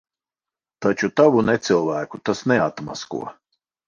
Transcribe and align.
Taču 0.85 1.09
tavu 1.19 1.43
necilvēku 1.49 2.21
tas 2.31 2.41
neatmasko. 2.53 3.21